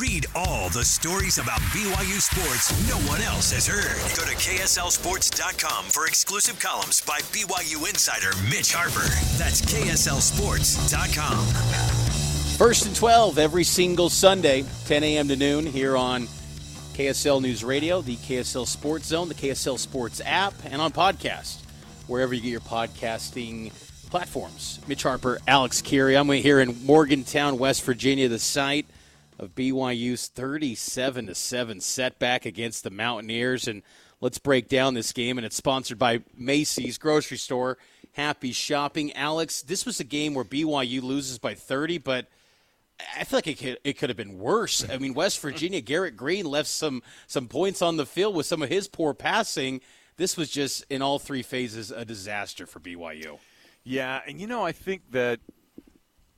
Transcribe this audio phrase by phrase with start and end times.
[0.00, 3.98] Read all the stories about BYU sports no one else has heard.
[4.16, 9.08] Go to KSLSports.com for exclusive columns by BYU insider Mitch Harper.
[9.36, 11.46] That's KSLSports.com.
[12.56, 15.28] First and 12 every single Sunday, 10 a.m.
[15.28, 16.22] to noon, here on
[16.94, 21.58] KSL News Radio, the KSL Sports Zone, the KSL Sports app, and on podcast,
[22.06, 23.72] wherever you get your podcasting
[24.10, 24.78] platforms.
[24.86, 26.16] Mitch Harper, Alex Kirry.
[26.16, 28.86] I'm here in Morgantown, West Virginia, the site
[29.42, 33.66] of BYU's 37 to 7 setback against the Mountaineers.
[33.66, 33.82] And
[34.20, 35.36] let's break down this game.
[35.36, 37.76] And it's sponsored by Macey's Grocery Store.
[38.12, 39.12] Happy shopping.
[39.14, 42.28] Alex, this was a game where BYU loses by 30, but
[43.16, 44.88] I feel like it could, it could have been worse.
[44.88, 48.62] I mean, West Virginia, Garrett Greene left some some points on the field with some
[48.62, 49.80] of his poor passing.
[50.18, 53.38] This was just in all three phases a disaster for BYU.
[53.82, 55.40] Yeah, and you know, I think that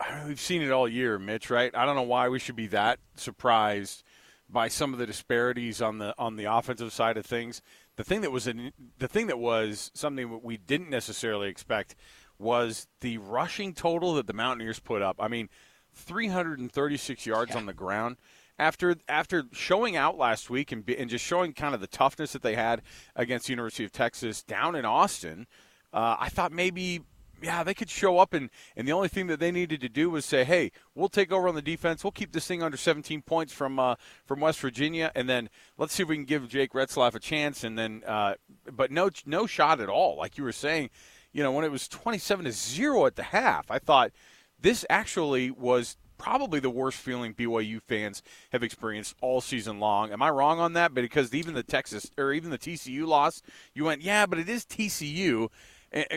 [0.26, 1.50] we've seen it all year, Mitch.
[1.50, 1.74] Right?
[1.74, 4.02] I don't know why we should be that surprised
[4.48, 7.62] by some of the disparities on the on the offensive side of things.
[7.96, 11.94] The thing that was an, the thing that was something that we didn't necessarily expect
[12.38, 15.16] was the rushing total that the Mountaineers put up.
[15.20, 15.48] I mean,
[15.92, 17.56] 336 yards yeah.
[17.56, 18.16] on the ground
[18.58, 22.42] after after showing out last week and, and just showing kind of the toughness that
[22.42, 22.82] they had
[23.16, 25.46] against the University of Texas down in Austin.
[25.92, 27.02] Uh, I thought maybe
[27.44, 30.10] yeah, they could show up and, and the only thing that they needed to do
[30.10, 32.02] was say, hey, we'll take over on the defense.
[32.02, 35.92] We'll keep this thing under 17 points from uh, from West Virginia, and then let's
[35.92, 37.62] see if we can give Jake Retzlaff a chance.
[37.62, 38.34] And then, uh,
[38.72, 40.16] but no no shot at all.
[40.16, 40.90] Like you were saying,
[41.32, 44.12] you know, when it was 27 to zero at the half, I thought
[44.60, 50.12] this actually was probably the worst feeling BYU fans have experienced all season long.
[50.12, 50.94] Am I wrong on that?
[50.94, 53.42] But because even the Texas or even the TCU loss,
[53.74, 55.48] you went, yeah, but it is TCU.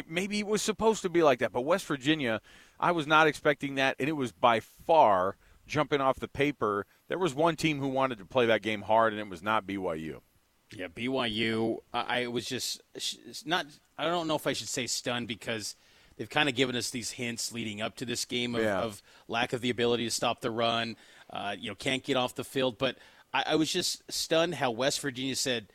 [0.08, 2.42] Maybe it was supposed to be like that, but West Virginia,
[2.80, 6.86] I was not expecting that, and it was by far jumping off the paper.
[7.08, 9.68] There was one team who wanted to play that game hard, and it was not
[9.68, 10.22] BYU.
[10.76, 11.78] Yeah, BYU.
[11.94, 12.82] I was just
[13.46, 13.68] not.
[13.98, 15.76] I don't know if I should say stunned because
[16.18, 18.80] they've kind of given us these hints leading up to this game of, yeah.
[18.80, 20.96] of lack of the ability to stop the run.
[21.30, 22.78] Uh, you know, can't get off the field.
[22.78, 22.98] But
[23.34, 25.68] I, I was just stunned how West Virginia said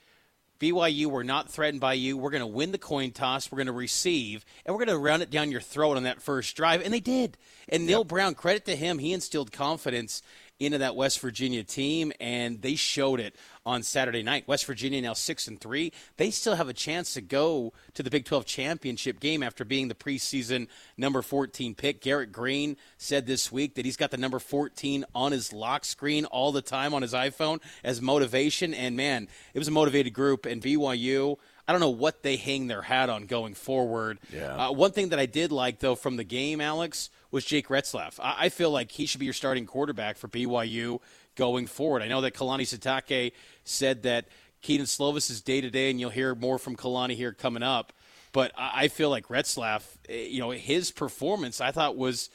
[0.63, 2.17] BYU, we're not threatened by you.
[2.17, 3.51] We're going to win the coin toss.
[3.51, 6.23] We're going to receive, and we're going to run it down your throat on that
[6.23, 6.83] first drive.
[6.85, 7.37] And they did.
[7.69, 10.23] And Neal Brown, credit to him, he instilled confidence
[10.61, 14.47] into that West Virginia team, and they showed it on Saturday night.
[14.47, 15.93] West Virginia now six and three.
[16.17, 19.89] They still have a chance to go to the Big 12 championship game after being
[19.89, 22.01] the preseason number 14 pick.
[22.01, 26.25] Garrett Greene said this week that he's got the number 14 on his lock screen
[26.27, 28.75] all the time on his iPhone as motivation.
[28.75, 30.47] And man, it was a motivated group.
[30.47, 31.39] And BYU.
[31.67, 34.19] I don't know what they hang their hat on going forward.
[34.33, 34.69] Yeah.
[34.69, 38.19] Uh, one thing that I did like though from the game, Alex, was Jake Retzlaff.
[38.21, 41.01] I, I feel like he should be your starting quarterback for BYU
[41.37, 42.03] going forward.
[42.03, 43.33] I know that Kalani Sitake
[43.65, 44.27] said that
[44.61, 47.93] Kedon Slovis is day to day, and you'll hear more from Kalani here coming up.
[48.33, 52.31] But I feel like Retzlaff, eh, you know, his performance I thought was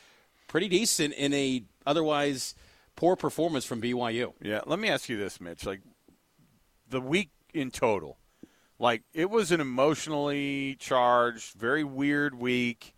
[0.48, 2.54] pretty decent in a otherwise
[2.96, 4.34] poor performance from BYU.
[4.42, 5.66] Yeah, let me ask you this, Mitch.
[5.66, 5.82] Like
[6.90, 8.18] the week in total,
[8.80, 12.94] like it was an emotionally charged, very weird week.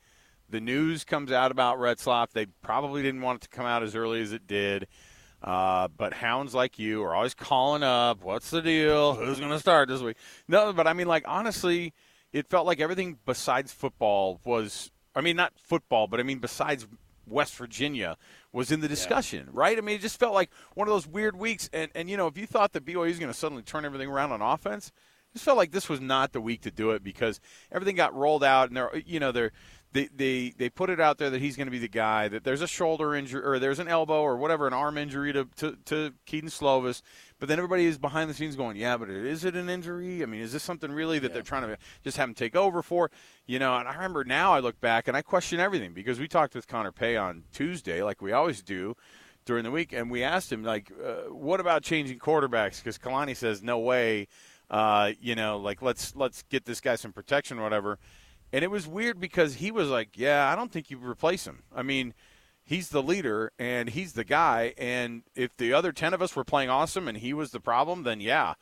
[0.50, 2.32] The news comes out about Retzlaff.
[2.32, 4.88] They probably didn't want it to come out as early as it did.
[5.42, 8.24] Uh, but hounds like you are always calling up.
[8.24, 9.16] What's the deal?
[9.16, 10.18] Who's going to start this week?
[10.48, 11.94] No, but I mean, like honestly,
[12.34, 14.92] it felt like everything besides football was.
[15.16, 16.88] I mean, not football, but I mean, besides
[17.26, 18.18] West Virginia
[18.52, 19.52] was in the discussion, yeah.
[19.54, 19.78] right?
[19.78, 21.70] I mean, it just felt like one of those weird weeks.
[21.72, 24.10] And and you know, if you thought that BYU was going to suddenly turn everything
[24.10, 24.92] around on offense,
[25.34, 27.40] just felt like this was not the week to do it because
[27.72, 29.52] everything got rolled out, and they're you know they're
[29.92, 32.44] they, they they put it out there that he's going to be the guy that
[32.44, 35.78] there's a shoulder injury or there's an elbow or whatever an arm injury to to,
[35.86, 37.02] to Kedon Slovis,
[37.40, 40.22] but then everybody is behind the scenes going, yeah, but is it an injury?
[40.22, 41.34] I mean, is this something really that yeah.
[41.34, 43.10] they're trying to just have him take over for?
[43.48, 46.28] You know, and I remember now I look back and I question everything because we
[46.28, 48.96] talked with Connor Pay on Tuesday, like we always do
[49.46, 52.78] during the week, and we asked him like, uh, what about changing quarterbacks?
[52.78, 54.28] Because Kalani says no way.
[54.70, 57.98] Uh, you know, like let's let's get this guy some protection or whatever.
[58.52, 61.64] And it was weird because he was like, "Yeah, I don't think you replace him.
[61.76, 62.14] I mean,
[62.64, 64.74] he's the leader and he's the guy.
[64.78, 68.04] And if the other ten of us were playing awesome and he was the problem,
[68.04, 68.56] then yeah."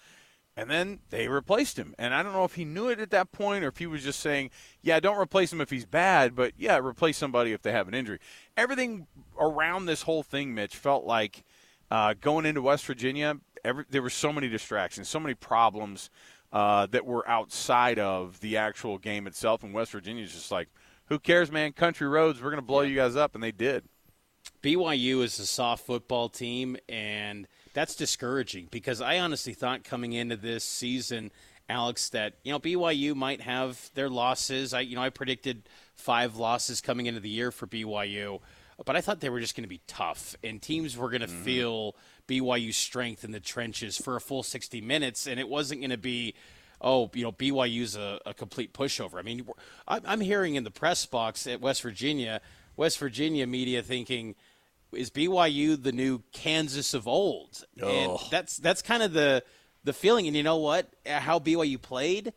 [0.57, 1.93] And then they replaced him.
[1.99, 4.03] And I don't know if he knew it at that point or if he was
[4.03, 4.49] just saying,
[4.81, 7.93] yeah, don't replace him if he's bad, but yeah, replace somebody if they have an
[7.93, 8.17] injury.
[8.57, 9.05] Everything
[9.39, 11.43] around this whole thing, Mitch, felt like
[11.91, 16.09] uh, going into West Virginia, every, there were so many distractions, so many problems
[16.51, 19.63] uh, that were outside of the actual game itself.
[19.63, 20.69] And West Virginia's just like,
[21.05, 21.73] who cares, man?
[21.73, 23.83] Country roads, we're going to blow you guys up, and they did.
[24.61, 30.35] BYU is a soft football team, and that's discouraging because I honestly thought coming into
[30.35, 31.31] this season,
[31.69, 34.73] Alex, that you know BYU might have their losses.
[34.73, 35.63] I you know I predicted
[35.95, 38.39] five losses coming into the year for BYU,
[38.85, 41.27] but I thought they were just going to be tough, and teams were going to
[41.27, 41.43] mm-hmm.
[41.43, 41.95] feel
[42.27, 45.97] BYU's strength in the trenches for a full 60 minutes, and it wasn't going to
[45.97, 46.33] be
[46.81, 49.17] oh, you know, BYU's a, a complete pushover.
[49.17, 49.47] I mean,
[49.87, 52.41] I'm hearing in the press box at West Virginia,
[52.75, 54.35] West Virginia media thinking,
[54.91, 57.65] is BYU the new Kansas of old?
[57.81, 57.87] Oh.
[57.87, 59.43] And that's that's kind of the
[59.83, 60.27] the feeling.
[60.27, 60.89] And you know what?
[61.05, 62.33] How BYU played,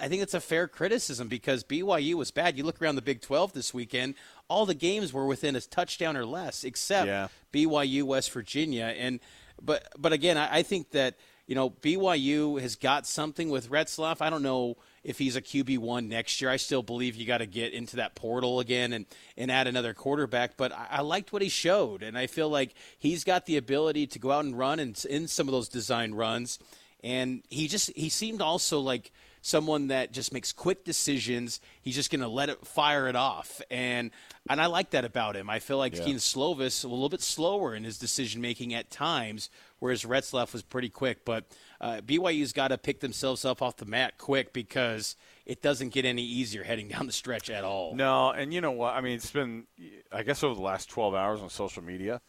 [0.00, 2.58] I think it's a fair criticism because BYU was bad.
[2.58, 4.14] You look around the Big 12 this weekend,
[4.48, 7.28] all the games were within a touchdown or less, except yeah.
[7.52, 8.94] BYU West Virginia.
[8.96, 9.20] And
[9.62, 11.16] but but again, I, I think that
[11.50, 14.20] you know, BYU has got something with Retzlaff.
[14.20, 16.48] I don't know if he's a QB1 next year.
[16.48, 19.04] I still believe you got to get into that portal again and,
[19.36, 22.72] and add another quarterback, but I, I, liked what he showed, and I feel like
[23.00, 26.14] he's got the ability to go out and run and in some of those design
[26.14, 26.60] runs.
[27.02, 29.10] And he just he seemed also like
[29.42, 31.60] someone that just makes quick decisions.
[31.80, 34.10] He's just going to let it fire it off, and
[34.48, 35.48] and I like that about him.
[35.50, 36.04] I feel like yeah.
[36.04, 40.62] Kedon Slovis a little bit slower in his decision making at times, whereas Retzlaff was
[40.62, 41.24] pretty quick.
[41.24, 41.44] But
[41.80, 45.16] uh, BYU's got to pick themselves up off the mat quick because
[45.46, 47.94] it doesn't get any easier heading down the stretch at all.
[47.94, 48.94] No, and you know what?
[48.94, 49.64] I mean, it's been,
[50.12, 52.20] I guess, over the last 12 hours on social media.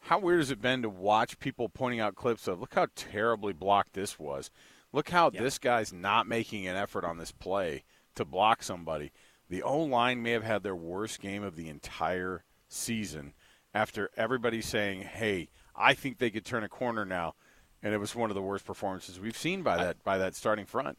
[0.00, 3.52] How weird has it been to watch people pointing out clips of, look how terribly
[3.52, 4.50] blocked this was.
[4.92, 5.42] Look how yep.
[5.42, 7.84] this guy's not making an effort on this play
[8.14, 9.12] to block somebody.
[9.48, 13.34] The O line may have had their worst game of the entire season
[13.74, 17.34] after everybody saying, hey, I think they could turn a corner now,
[17.82, 20.64] and it was one of the worst performances we've seen by that by that starting
[20.64, 20.98] front.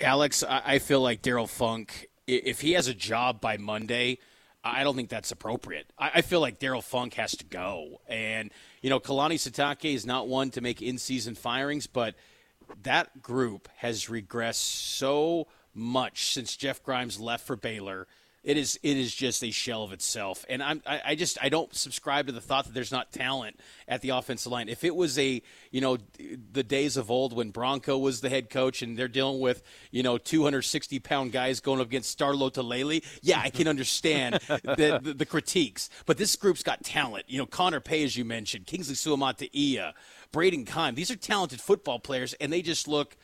[0.00, 4.18] Alex, I feel like Darrell Funk, if he has a job by Monday,
[4.62, 5.92] I don't think that's appropriate.
[5.98, 8.50] I feel like Darrell Funk has to go, and
[8.82, 12.14] you know Kalani Sitake is not one to make in-season firings, but
[12.82, 18.06] that group has regressed so much since Jeff Grimes left for Baylor
[18.44, 20.44] it is it is just a shell of itself.
[20.48, 23.58] And I'm I, I, just I don't subscribe to the thought that there's not talent
[23.86, 24.68] at the offensive line.
[24.68, 25.98] If it was a you know
[26.52, 30.02] the days of old when Bronco was the head coach and they're dealing with you
[30.02, 35.14] know 260 pound guys going up against Star Lotulelei, yeah, I can understand the, the,
[35.14, 35.90] the critiques.
[36.06, 37.24] But this group's got talent.
[37.28, 39.92] You know, Connor Pay, as you mentioned, Kingsley Suamataia,
[40.30, 40.94] Braden Keim.
[40.94, 43.16] These are talented football players, and they just look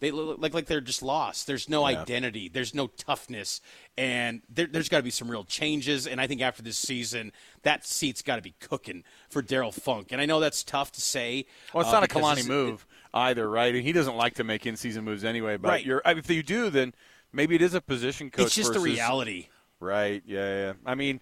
[0.00, 1.46] they look like, like they're just lost.
[1.46, 2.00] There's no yeah.
[2.00, 2.48] identity.
[2.48, 3.60] There's no toughness,
[3.96, 6.06] and there, has got to be some real changes.
[6.06, 7.32] And I think after this season,
[7.62, 10.08] that seat's got to be cooking for Darrell Funk.
[10.10, 11.46] And I know that's tough to say.
[11.72, 13.74] Well, it's uh, not a Kalani move either, right?
[13.74, 15.56] And he doesn't like to make in-season moves anyway.
[15.56, 15.84] But right.
[15.84, 16.94] you're, if you do, then
[17.32, 18.46] maybe it is a position coach.
[18.46, 19.48] It's just versus, the reality,
[19.80, 20.22] right?
[20.26, 20.72] Yeah, yeah.
[20.86, 21.20] I mean,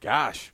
[0.00, 0.52] gosh,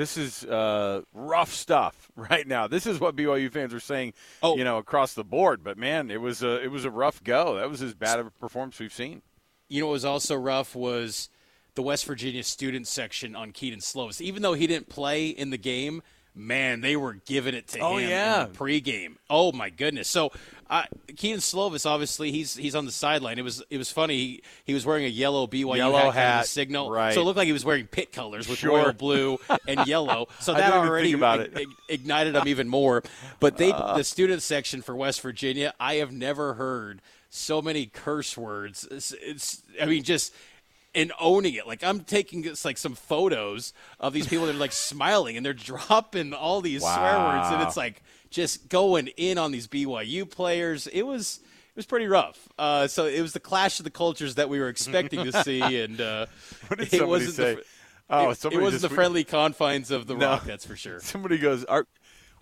[0.00, 2.66] this is uh, rough stuff right now.
[2.66, 4.56] This is what BYU fans are saying, oh.
[4.56, 5.62] you know, across the board.
[5.62, 7.56] But man, it was a it was a rough go.
[7.56, 9.20] That was as bad of a performance we've seen.
[9.68, 11.28] You know, what was also rough was
[11.74, 14.22] the West Virginia student section on Kedon Slovis.
[14.22, 16.02] Even though he didn't play in the game,
[16.34, 18.44] man, they were giving it to oh, him yeah.
[18.44, 19.16] in the pregame.
[19.28, 20.08] Oh my goodness!
[20.08, 20.32] So
[20.70, 20.84] uh,
[21.16, 23.38] Kedon Slovis, obviously, he's he's on the sideline.
[23.38, 24.16] It was it was funny.
[24.16, 27.12] He, he was wearing a yellow BYU yellow hat, hat signal, right?
[27.12, 28.76] So it looked like he was wearing Pitt colors with sure.
[28.76, 30.28] royal blue and yellow.
[30.38, 31.12] So that already
[31.88, 33.02] ignited him even more.
[33.40, 33.96] But they uh.
[33.96, 38.86] the student section for West Virginia, I have never heard so many curse words.
[38.90, 40.32] It's, it's I mean just
[40.94, 41.66] and owning it.
[41.66, 45.44] Like I'm taking it's like some photos of these people that are like smiling and
[45.44, 46.96] they're dropping all these wow.
[46.96, 50.86] swear words and it's like just going in on these BYU players.
[50.86, 52.48] It was it was pretty rough.
[52.58, 55.60] Uh, so it was the clash of the cultures that we were expecting to see,
[55.82, 56.26] and uh,
[56.70, 57.54] it wasn't say?
[57.54, 57.64] The,
[58.10, 60.30] oh, it, it wasn't the friendly confines of the no.
[60.30, 60.44] rock.
[60.44, 61.00] That's for sure.
[61.00, 61.86] Somebody goes, Are,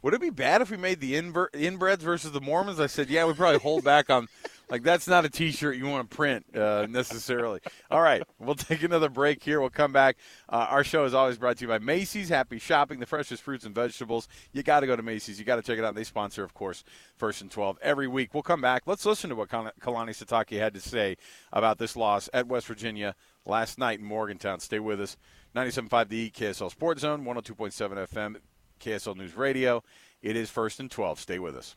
[0.00, 3.10] "Would it be bad if we made the inver- inbreds versus the Mormons?" I said,
[3.10, 4.28] "Yeah, we probably hold back on."
[4.70, 7.60] Like that's not a T-shirt you want to print uh, necessarily.
[7.90, 9.60] All right, we'll take another break here.
[9.60, 10.16] We'll come back.
[10.48, 12.28] Uh, our show is always brought to you by Macey's.
[12.28, 14.28] Happy shopping, the freshest fruits and vegetables.
[14.52, 15.38] You got to go to Macey's.
[15.38, 15.94] You got to check it out.
[15.94, 16.84] They sponsor, of course,
[17.16, 18.34] First and Twelve every week.
[18.34, 18.82] We'll come back.
[18.86, 21.16] Let's listen to what Kalani Sitake had to say
[21.52, 23.14] about this loss at West Virginia
[23.46, 24.60] last night in Morgantown.
[24.60, 25.16] Stay with us.
[25.56, 28.36] 97.5 The KSL Sports Zone, 102.7 FM,
[28.80, 29.82] KSL News Radio.
[30.20, 31.18] It is First and Twelve.
[31.18, 31.76] Stay with us.